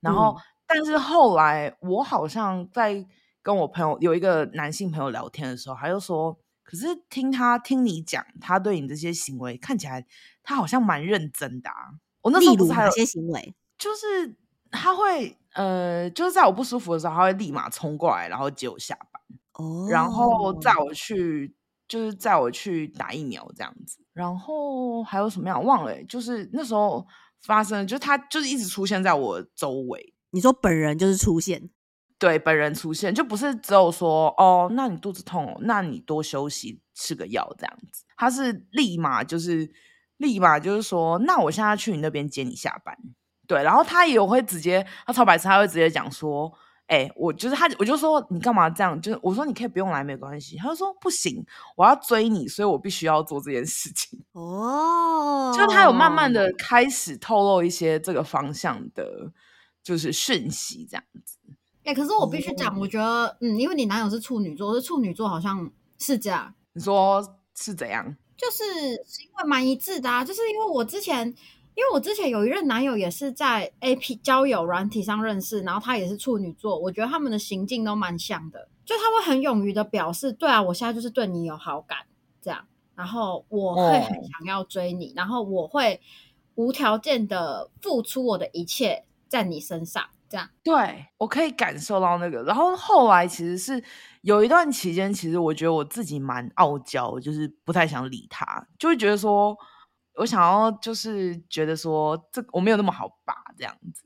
[0.00, 3.06] 然后、嗯、但是后来我好像在
[3.42, 6.38] 跟我朋友有一个男性朋友聊天的时候，他就说。
[6.68, 10.04] 可是听他听你讲，他对你这些行为看起来，
[10.42, 11.94] 他好像蛮认真的啊。
[12.22, 14.34] 我那时候不是还有些行为，就是
[14.72, 19.22] 他会呃，就是在我不舒服的时候，他会立马冲过来，然后接我下班，
[19.54, 21.54] 哦，然后载我去，
[21.88, 23.98] 就是载我去打疫苗这样子。
[24.12, 26.04] 然后还有什么样忘了欸？
[26.04, 27.06] 就是那时候
[27.42, 30.14] 发生，就是他就是一直出现在我周围。
[30.30, 31.70] 你说本人就是出现？
[32.18, 38.04] 对，本人出现就不是只有说哦，那你肚子痛哦，那你多休息，吃个药这样子。
[38.16, 39.70] 他是立马就是
[40.16, 42.96] 立马就是说，那我现在去你那边接你下班。
[43.46, 46.52] 对，然后他也会直接，他超白痴，他会直接讲说，
[46.86, 49.00] 哎，我就是他，我就说你干嘛这样？
[49.00, 50.56] 就是我说你可以不用来，没关系。
[50.56, 51.44] 他就说不行，
[51.76, 54.20] 我要追你，所以我必须要做这件事情。
[54.32, 59.32] 哦， 就他有慢慢的开始透露一些这个方向的，
[59.82, 61.38] 就是讯息这样子。
[61.84, 66.52] 哎、欸，可是我必须讲，我觉得，嗯，因为你男友是处女座，是处女座好像是这样。
[66.72, 67.22] 你说
[67.54, 68.16] 是怎样？
[68.36, 71.32] 就是因为蛮一致的啊，就是因为我之前，
[71.76, 81.98] 因为我之前有一任男友也是在 A P 交友软体上认识，然后他也是处女座，我觉得他们的行径都蛮像的，就他会很勇于的表示，对啊，我现在就是对你有好感，
[82.40, 86.00] 这样，然后我会很想要追你，哦、然后我会
[86.54, 90.02] 无条件的付出我的一切在你身上。
[90.28, 92.42] 这样，对，我可以感受到那个。
[92.42, 93.80] 然后后来其实是
[94.22, 99.56] 有一段期间，其实我觉得我自己蛮傲娇，就是不太想理他，就会觉得说，
[100.16, 104.02] 我想要就是觉得说，这我没有那么好拔这样子。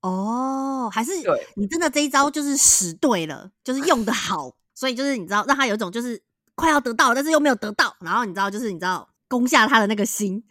[0.00, 1.12] 哦，还是
[1.56, 6.22] 你真的这一招就是使对了，就是用的好，所以就是你知道让他有一种就是
[6.54, 10.44] 快要得到，但是又没有得到，然后你知道就是你知道攻下他的那个心。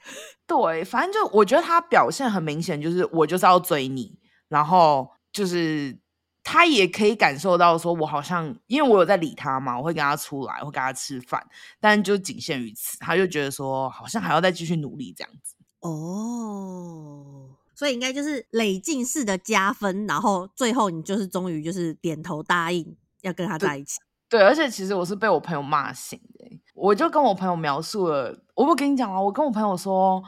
[0.47, 4.19] 对，反正就我觉得他表现很明显，就是我就是要追你。
[4.49, 5.97] 然后就是
[6.43, 11.41] 他也可以感受到，说我好像因为我有在理他嘛，我会跟他出来，会跟他吃饭，
[11.79, 12.97] 但就仅限于此。
[12.99, 15.55] 他就觉得说，好像还要再继续努力这样子。
[15.79, 23.99] 哦，所以应该就是累进式的加分，然后最后你就是终于就是点头答应要跟他在一起。
[24.27, 30.21] 对，对，而且其实我是被我朋友骂醒的，我就跟我朋友描述了，我不跟你讲啊，我跟我朋友说。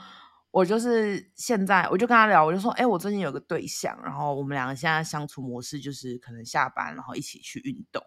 [0.56, 8.02] 我就是现在，我就跟他聊，我就说，哎、我最近有个对象，然后我们两个现在相处模式就是可能下班，然后一起去运动，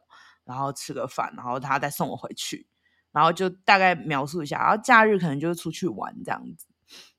[0.47, 2.67] 然后吃个饭，然后他再送我回去，
[3.13, 6.67] 然后就大概描述一下，然后假日可能就是出去玩这样子。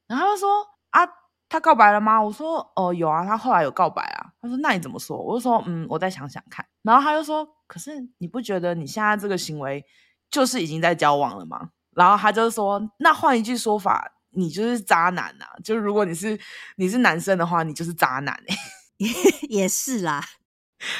[0.08, 0.50] 然后他就说，
[0.89, 1.08] 啊，
[1.48, 2.20] 他告白了吗？
[2.20, 4.34] 我说，哦，有啊，他后来有告白啊。
[4.42, 5.15] 他说，那你怎么说？
[5.15, 6.65] 我就说，嗯，我再想想看。
[6.82, 9.86] 然后他就说，可是你不觉得你现在这个行为
[10.32, 11.70] 就是已经在交往了吗？
[11.92, 14.15] 然后他就说，那换一句说法。
[14.32, 15.58] 你就是渣男呐、啊！
[15.63, 16.39] 就如果你是
[16.78, 18.56] 你是男生的话，你就是渣男哎、
[19.06, 20.24] 欸，也是啦。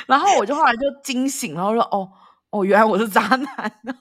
[0.08, 2.10] 然后我就后来就惊醒，然后说：“哦
[2.52, 3.46] 哦，原来我是渣男
[3.84, 3.94] 呢！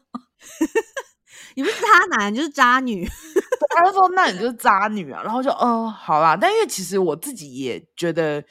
[1.55, 3.07] 你不是渣男，就是渣女。
[3.77, 6.37] ”他就说：“那你就是渣女啊！”然后就嗯、呃，好啦。
[6.37, 8.43] 但因为其实我自己也觉得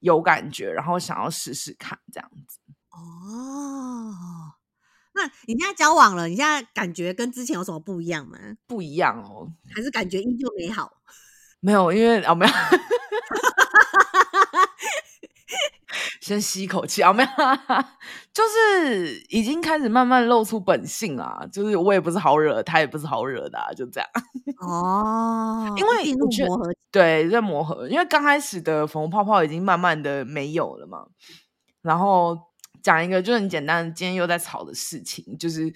[0.00, 2.58] 有感觉，然后想要试试看这样子。
[2.90, 4.41] 哦。
[5.14, 8.38] 那你现在交往了，你现在感觉跟之前有什么不一样吗？
[8.66, 10.90] 不一样哦，还是感觉依旧美好？
[11.60, 12.52] 没有，因为哦没有，
[16.20, 17.28] 先吸一口气啊，没有，
[18.32, 24.08] 就是已经开始慢慢露出本性啊，就是我也不是好惹，他也不是好惹的，啊，就这样。
[24.58, 31.06] 哦，因为我觉得对在磨合，因为刚开始的粉红泡泡已经慢慢的没有了嘛，
[31.82, 32.51] 然后。
[32.82, 35.72] 讲一个就很简单，今天又在吵的事情，就是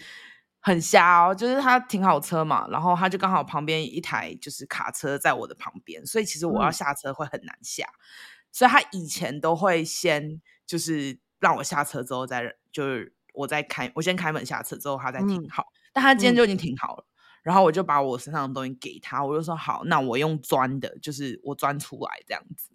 [0.61, 1.35] 很瞎哦。
[1.35, 7.85] 就是他停好车嘛，然后他就刚好旁边一台就是卡车在我的旁边，所以其实我要下车会很难下。
[7.85, 8.03] 嗯、
[8.51, 15.63] 所以他以前都会先就是让我下车之后再就是我再开，我先开门下车之后他再停好。
[15.63, 17.15] 嗯、但他今天就已经停好了，嗯、
[17.45, 22.71] 然后我就把我身上的东西给他，我就说好，那我用钻的，就是我钻出来这样子。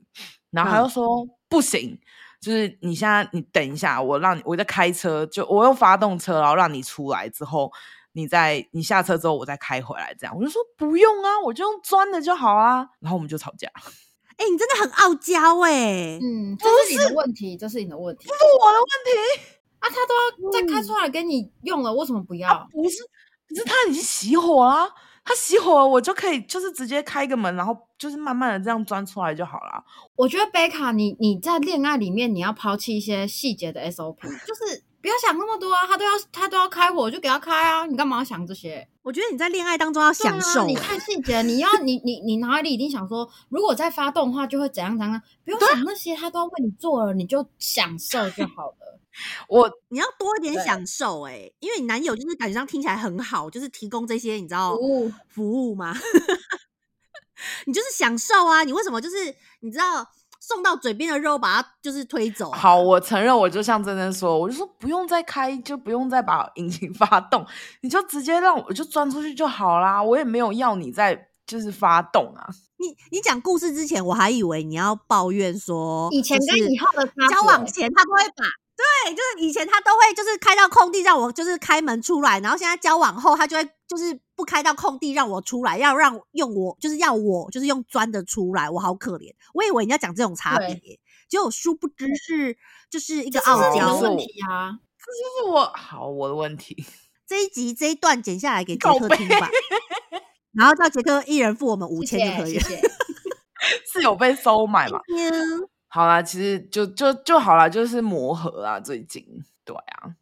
[0.52, 2.00] 然后他就说、嗯、不行。
[2.42, 7.72] 就是你现在，你等一下，我让你，我在开车，就我用发动车，然后让你出来之后，
[8.14, 10.36] 你再你下车之后，我再开回来，这样。
[10.36, 13.70] 我就说不用啊，我就用钻的就好啊，然后我们就吵架。
[14.38, 19.52] 哎、欸，你真的很傲娇哎、欸，嗯，这是你的问题，这是你的问题，这是我的问题。
[19.78, 22.50] 啊，他都要再开出来给你用了，为什么不要？
[22.50, 22.98] 啊、不是，
[23.48, 24.90] 可是他已经熄火了，
[25.24, 29.84] 他熄火，我就可以就是直接开一个门，然后就是慢慢的这样钻出来就好了。
[30.16, 38.88] 我觉得贝卡，你你在恋爱里面你要抛弃一些细节的 SOP，就是不要想那么多啊，他都要他都要开火就给他开啊，你干嘛要想这些？
[39.04, 49.00] 我觉得你在恋爱当中要享受，啊、你看细节，你要你你你脑海里一定想说，如果再发动的话就会怎样怎样，不用想那些，他都要为你做了，你就享受就好了。
[49.50, 55.94] 我你要多一点享受哎、欸，因为你男友就是感觉上听起来很好，就是提供这些你知道服务服务吗？
[57.66, 58.64] 你就是享受啊！
[58.64, 60.08] 你为什么就是你知道
[60.42, 62.58] 送到嘴边的肉把它就是推走、啊？
[62.58, 67.46] 好，我承认，我就像真真说，我就说不用再开，就不用再把引擎发动，
[67.82, 70.02] 你就直接让我就钻出去就好啦。
[70.02, 72.50] 我也没有要你再就是发动啊。
[72.78, 78.44] 你你讲故事之前，我还以为你要抱怨说以前跟以后的交往前他都会把。
[79.06, 89.34] 对，就是以前他都会就是开到空地让我就是开门出来，然后现在交往后他就会就是不开到空地让我出来，要让用我就是要我就是用钻的出来，我好可怜。
[89.54, 92.58] 我以为你要讲这种差别，结果殊不知是
[92.90, 96.84] 就是一个傲娇问题啊，这就是我好我的问题。
[97.28, 99.50] 这一集这一段剪下来给杰克听吧，
[100.54, 102.92] 然后叫杰克一人付我们五千就可以了，谢 谢
[103.94, 105.00] 是有被收买吗？
[105.94, 109.26] 好啦，其实就就就好啦，就是磨合啊，最近
[109.66, 110.16] 对啊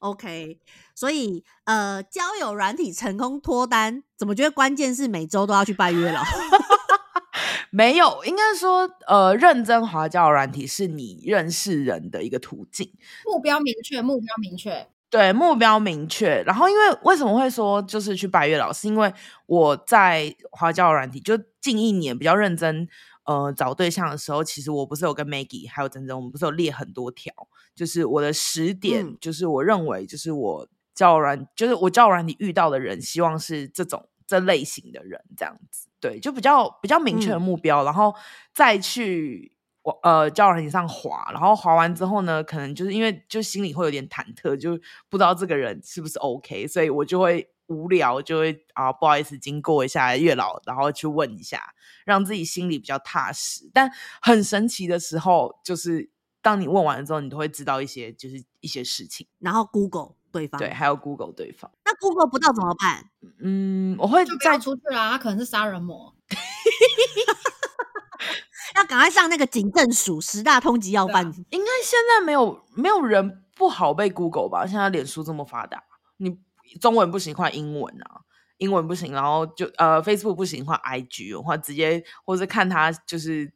[0.00, 0.58] ，OK，
[0.96, 6.20] 所以呃，交友软体成功脱单，怎么觉得关键是每周都要去拜月老？
[7.70, 12.92] 没有，应该说呃，认真滑交友软体是你认识人的一个途径，
[13.24, 16.42] 目标明确，目标明确，对，目标明确。
[16.42, 19.14] 然后因为为什么会说就是去拜月老，是因为
[19.46, 22.88] 我在滑交友软体就近一年比较认真。
[23.24, 27.32] 呃，找对象的时候，其实我不是有跟 Maggie 还有珍珍，我们不是有列很多条，
[27.74, 38.14] 就是我的十点，嗯、就是我认为，就是我交友软，就是我交友软体遇到的人，希望是这种这类型的人，这样子，对，就比较比较明确的目标，嗯、然后
[38.52, 39.51] 再去
[39.82, 44.76] 我呃交友软体上滑，然后滑完之后呢，可能就是因为就心里会有点忐忑，就
[45.08, 47.48] 不知道这个人是不是 OK，所以我就会。
[47.68, 51.72] 无聊就会啊，不好意思，经过一下月老，然后去问一下，
[52.04, 53.70] 让自己心里比较踏实。
[53.72, 53.90] 但
[54.20, 56.10] 很神奇的时候，就是
[56.42, 59.26] 当你问完了之后，你都会知道一些，就是一些事情。
[59.38, 61.70] 然后 Google 对方，对，还有 Google 对方。
[61.86, 63.08] 那 Google 不到怎么办？
[63.40, 65.12] 嗯，我会再出去啦。
[65.12, 66.14] 他可能是杀人魔，
[68.76, 71.26] 要赶快上那个警政署十大通缉要犯。
[71.26, 74.66] 啊、应该现在没有没有人不好被 Google 吧？
[74.66, 75.82] 现在脸书这么发达，
[76.16, 76.38] 你。
[76.80, 78.22] 中文不行，换英文啊！
[78.56, 83.52] 英文不行，然后就呃，Facebook 不行，换 IG，或直接，或者看他就是，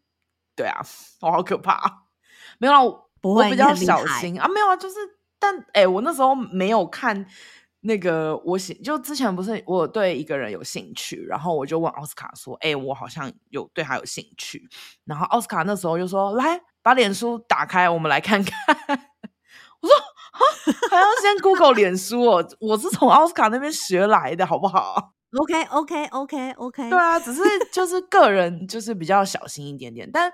[0.55, 0.85] 对啊，
[1.22, 2.02] 我好可怕！
[2.59, 4.96] 没有啊，不会，我比较小心啊，没有啊，就是，
[5.38, 7.24] 但哎、欸，我那时候没有看
[7.87, 14.68] 那个，我写就之前不是我对一个人有兴趣，然后我就问奥斯卡说，哎、欸，我好像有对他有兴趣，
[15.05, 18.55] 然后奥斯卡那时候就说，来把脸书打开，我们来看看。
[19.81, 19.94] 我说。
[20.90, 30.31] 还要先 Google 脸书哦，我是从奥斯卡那边学来的，好不好？OK OK OK OK，对啊，只是就是个人就是比较小心一点点，但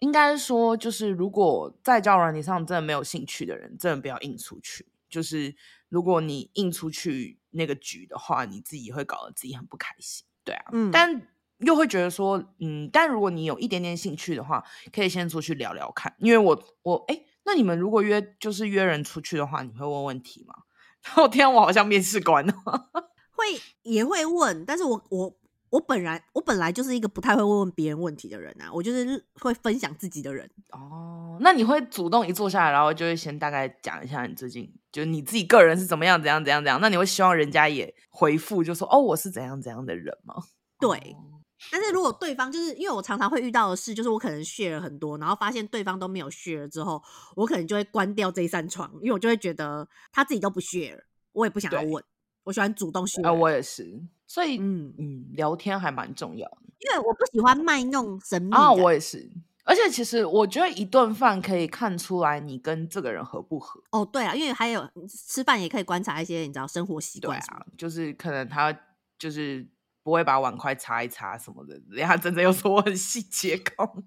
[0.00, 4.86] 应该说就是如果在交友软件上真的没有兴趣的人，真的不要硬出去。
[5.08, 5.54] 就是
[5.88, 10.26] 如果你硬出去那个局的话，你自己会搞得自己很不开心。
[10.44, 17.14] 对啊，嗯，但又会觉得说，嗯，但如果你有一点点兴趣的话，可以先出去聊聊看，因为我我哎。
[17.14, 20.54] 诶那你们如果约就是约人出去的话，你会问问题吗？
[21.22, 22.54] 我天，我好像面试官哦。
[23.30, 23.44] 会
[23.82, 25.38] 也会问，但是我我
[25.70, 30.50] 我本来我本来就是一个不太会问问别人问题的人啊，我就是会分享自己的人。
[30.70, 36.80] 哦，那你会主动一坐下来，然后就会先大概讲一下你最近就你自己个人是怎么样怎样怎样怎样？
[36.80, 40.34] 那你会希望人家也回复就说哦，我是怎样怎样的人吗？
[40.80, 40.96] 对。
[41.18, 41.32] 哦
[41.72, 47.02] 但是如果对方就是因为我常常会遇到的事，就是我可能 share 了很多，然后发现对方都没有 share 之后，
[47.34, 50.98] 我可能就会关掉这一扇窗，因为我就会觉得他自己都不 share，
[51.32, 52.04] 我也不想要问，
[52.44, 53.26] 我喜欢主动 share。
[53.26, 59.26] 啊，我也是，所以嗯嗯，聊天还蛮重要的，因为我不喜欢卖弄神秘啊，我也是，
[59.66, 63.82] 而且其实我觉得一顿饭可以看出来你跟这个人合不合。
[63.90, 68.74] 哦，对啊，因为还有吃饭也可以观察一些你知道生活习惯，对啊，就是可能他
[69.18, 69.68] 就是。
[70.06, 74.04] 不会把碗筷擦一擦什么的，人家真的又说我很细节控。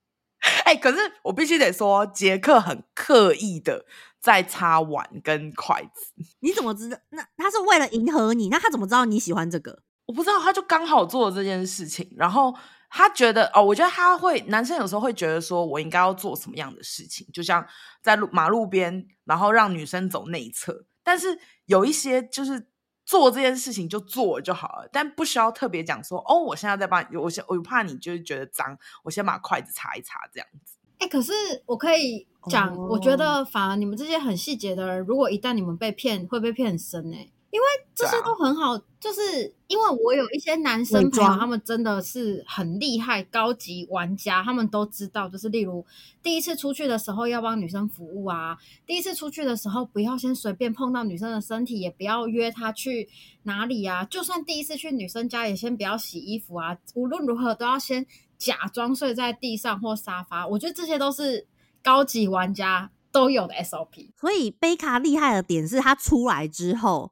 [0.64, 3.84] 哎、欸，可是我必须得说，杰克很刻意的
[4.18, 6.14] 在擦碗跟筷子。
[6.40, 6.96] 你怎么知道？
[7.10, 8.48] 那他是为了迎合你？
[8.48, 9.82] 那他怎么知道你喜欢这个？
[10.06, 12.56] 我不知道，他就刚好做了这件事情，然后
[12.92, 17.66] 他觉得哦，我觉得他会，男生有时候会觉得说我应该要做什么样的事情，就像
[18.02, 22.68] 在路马路边，然后让女生走内侧，但是有一些就是。
[23.04, 30.78] 做这件事情就做就好了，但不需要特别讲说哦，我现在在帮你，我先我怕你就是觉得脏，我先把筷子擦一擦这样子。
[30.98, 31.32] 哎、欸，可是
[31.66, 32.92] 我可以讲，oh.
[32.92, 37.32] 我觉得反而你们这些很细节的人，如果一旦你们被骗，会被骗很深呢、欸。
[37.52, 39.20] 因为这些都很好，啊、就是
[39.66, 45.84] 因为我有一些男生朋友，他们真的是很厉害、高级玩家，他们都知道，就是例如
[46.22, 53.10] 第一次出去的时候要帮女生服务啊，第一次出去的时候不要先随便碰到女生的身体，也不要约她去
[53.42, 58.06] 哪里啊，就算第一次去女生家，也先不要洗衣服啊，无论如何都要先
[58.38, 60.46] 假装睡在地上或沙发。
[60.46, 61.46] 我觉得这些都是
[61.82, 64.08] 高级玩家都有的 SOP。
[64.18, 67.11] 所以贝卡厉害的点是他出来之后。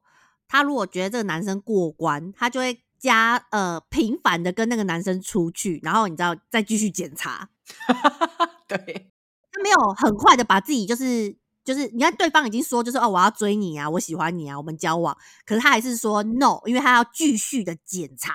[0.51, 7.47] 他如果觉得这个男生过关，他就会加呃频繁的跟那个男生出去，然后你知道再继续检查。
[8.67, 9.09] 对，
[9.49, 11.33] 他没有很快的把自己就是
[11.63, 18.33] 就是，你看对方已经说就是哦我要追你啊，我喜欢你啊，我们交往，可是他还是说 no，因为他要继续的检查，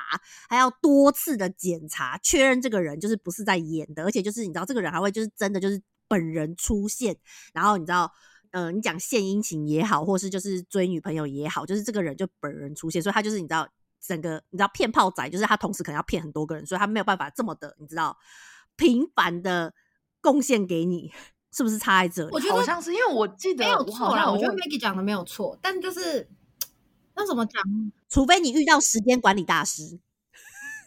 [0.48, 7.14] 还要多次的检查，确认这个人就是不是在演的，而且就是你知道这个人还会就是真的就是本人出现，
[7.52, 8.10] 然后你知道。
[8.56, 13.68] 呃，你讲献殷勤也好，或是就是追女朋友也好，就是这个人就本人出现，所以他就是你知道
[14.00, 18.16] 整个你知道骗炮仔，就是他同时可能要骗很多个人，所以他没有办法这么的你知道
[18.74, 19.74] 频繁的
[20.22, 21.12] 贡献给你，
[21.52, 22.30] 是不是差在这里？
[22.32, 26.26] 我觉得好像是因为我记得没有错啦，我觉得 Maggie 讲的没有错，但就是
[27.14, 27.62] 那怎么讲？
[28.08, 30.00] 除非你遇到时间管理大师，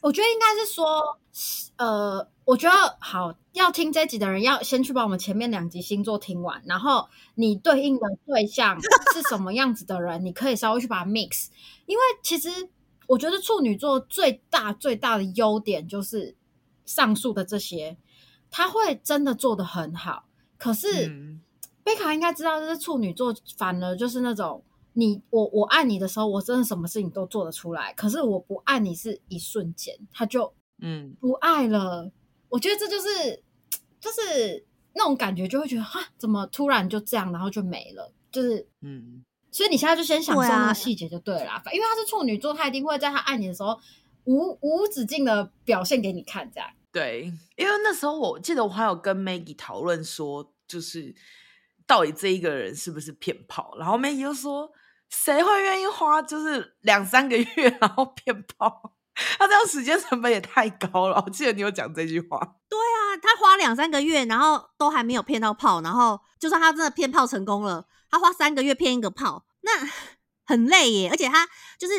[0.01, 1.19] 我觉得应该是说，
[1.77, 2.27] 呃。
[2.49, 8.79] 我觉得好，要听这集的人要先去把我们前面两集星座听完，然后你对应的对象
[9.13, 11.47] 是什么样子的人，你可以稍微去把它 mix。
[11.85, 12.49] 因为其实
[13.05, 16.35] 我觉得处女座最大最大的优点就是
[16.85, 17.97] 上述的这些，
[18.49, 20.25] 他会真的做的很好。
[20.57, 21.37] 可是
[21.83, 27.93] 贝卡应该知道，就是处女座反而就是那种你我我爱你的时候，我真的什么事情都做得出来。
[27.93, 32.09] 可是我不爱你是一瞬间，他就嗯不爱了。
[32.49, 33.43] 我觉得这就是，
[33.99, 39.23] 就是那种感觉，就会觉得哈，怎么突然就这样，然后就没了，就是嗯。
[39.51, 43.75] 所以你现在就先享受那个细节就对了，啊、因为他是处女座，他一定会在他爱你的时候
[44.25, 46.69] 无无止境的表现给你看，这样。
[46.91, 51.15] 对，因为那时候我记得我还有跟 Maggie 讨论说，就是
[51.87, 54.71] 到底这一个人是不是骗炮，然后 Maggie 就说，
[55.09, 58.93] 谁会愿意花就是两三个月然后骗炮？
[59.39, 62.37] 他这样时间成本也太高了，我记得你有讲这句话。
[62.69, 62.88] 对啊，
[63.21, 69.71] 他花两三个月，然后都还没有骗到炮，然后就算他真的骗炮成功了，他花三个月骗一个炮，那
[70.45, 71.09] 很累耶。
[71.09, 71.47] 而且他
[71.77, 71.93] 就是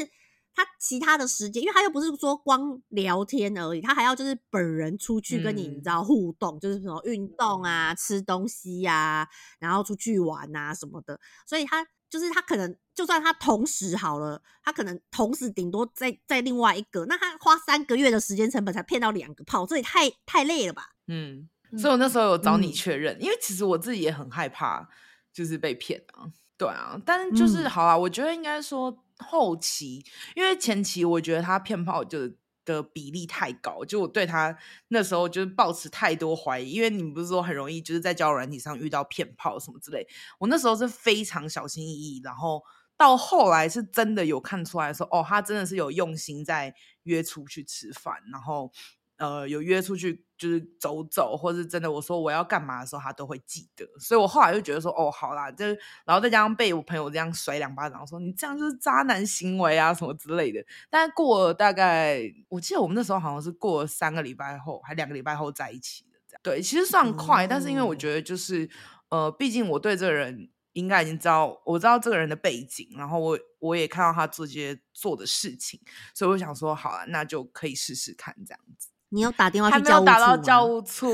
[0.54, 11.86] 他其他的时间，因为他又不是说光聊天而已，他还要就是本人出去跟你，你知道互动，嗯、就是什么运动啊、吃东西呀、啊，然后出去玩啊什么的，所以他。
[12.10, 20.90] 就是他可能，就算他同时好了，他可能同时顶多在在另外一个，那他花三个月的时间成本才骗到两个炮，这也太太累了吧？
[21.06, 21.48] 嗯，
[21.78, 24.86] 所以我那时候有找你确认，嗯、因为其实我自己也很害怕，
[25.32, 26.28] 就是被骗啊。
[26.58, 30.04] 对啊，但是就是、嗯、好啊，我觉得应该说后期，
[30.36, 32.30] 因为前期我觉得他骗炮就。
[32.66, 34.56] 的比例太高，就我对他
[34.88, 40.06] 那时候就是抱持太多怀疑，因为你们不是说很容易就是在交友软体上遇到骗炮什么之类，
[40.38, 42.62] 我那时候是非常小心翼翼，然后
[43.00, 46.74] 到后来是真的有看出来说，哦，他真的是有用心在
[47.04, 48.70] 约出去吃饭，然后。
[49.16, 53.86] 呃，有约出去就是走走，或是真的我说我要干嘛的时候，他都会记得。
[53.98, 55.66] 所以我后来就觉得说，哦，好啦，就
[56.06, 60.64] 然后再加上被我朋友这样甩两巴掌，说你这样就是渣男行为啊什么之类的。
[60.88, 66.40] 但是过了大概，我记得我们那时候好像是过了三个礼拜后，还两个礼拜后在一起的这样。
[66.42, 68.70] 对，其实算快，嗯、但是因为我觉得就是
[69.10, 70.48] 呃，毕竟我对这个人
[70.80, 75.78] 应该已经知道，我知道这个人的背景，然后我我也看到他做这些做的事情，
[76.14, 78.88] 所以我想说，好了，那就可以试试看这样子。
[79.10, 80.12] 你有打电话去教务处吗？
[80.12, 81.08] 还没有打到教务处。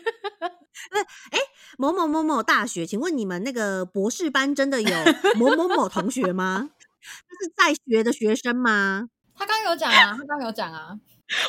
[0.92, 1.38] 那哎，
[1.76, 4.90] 某某某某大学，请问你们那个博士班真的有
[5.36, 6.70] 某某某同学吗？
[7.00, 9.08] 他是在学的学生吗？
[9.34, 10.98] 他刚有讲啊，他刚有讲啊。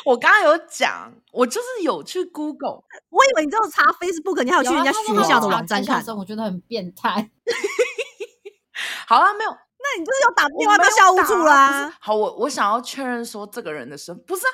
[0.04, 2.82] 我刚刚有讲，我就是有去 Google。
[3.08, 6.04] 我以为你只有查 Facebook，你还有去人家学校的网站看。
[6.16, 7.30] 我觉得很变态。
[9.06, 11.92] 好了，没有，那你就是要打电话到教务处啦。
[12.00, 14.50] 好，我我想要确认说这个人的身份不是啊。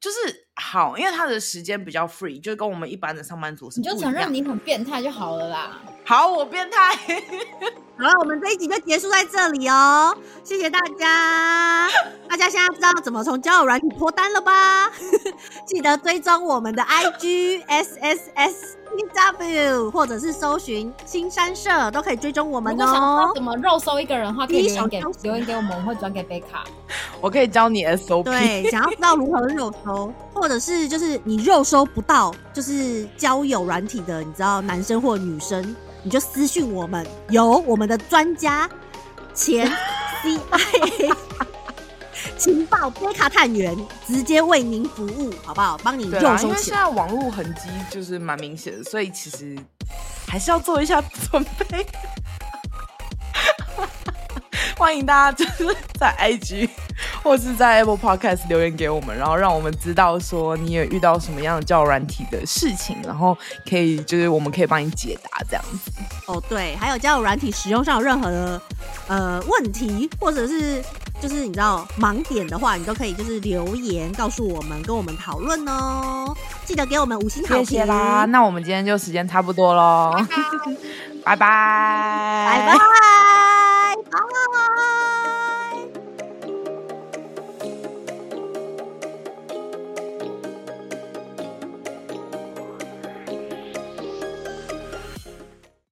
[0.00, 3.80] 就是好，因为他的时间比较 free，就跟我们一般的上班族是。
[3.80, 5.78] 你就承认你很变态就好了啦。
[6.06, 6.96] 好，我变态。
[8.00, 11.86] 好了，我们这一集就结束在这里哦，谢谢大家。
[12.26, 14.90] 大家现在知道怎么从交友软体脱单了吧？
[15.68, 19.04] 记得追踪我们的 IG S S S T
[19.38, 22.86] W，或者是搜寻新山社，都可以追踪我们哦。
[22.86, 26.64] 想怎么肉搜一个人的话，可以留言给留言给我们，我们会转给贝卡。
[27.20, 28.22] 我可以教你 SOP。
[28.22, 35.76] 对，想要知道如何肉搜，或者是就是你肉搜不到，就是交友软体的，你知道男生或女生。
[36.02, 38.68] 你就私讯我们，由我们的专家
[39.34, 39.70] 前
[40.22, 41.14] CIA
[42.36, 43.76] 情报贝卡探员
[44.06, 45.78] 直接为您服务，好不好？
[45.82, 46.42] 帮你肉搜起来。
[46.42, 49.58] 因为现在网络痕迹就是蛮明显的，所以其实
[50.26, 51.86] 还是要做一下准备。
[54.80, 56.66] 欢迎大家就是在 IG
[57.22, 63.36] 或是在 Apple Podcast 留言给我们，然后让我们知道说你也遇到什么样的交友软体的事情，然后
[63.68, 65.92] 可以就是我们可以帮你解答这样子。
[66.24, 68.62] 哦，对，还有交友软体使用上有任何的
[69.06, 70.82] 呃问题，或者是
[71.20, 76.34] 就是你知道盲点的话，你都可以就是留言告诉我们，跟我们讨论哦。
[76.64, 77.64] 记得给我们五星好评。
[77.66, 80.16] 谢谢啦，那我们今天就时间差不多喽，
[81.22, 83.39] 拜拜，拜拜。
[84.08, 85.09] 好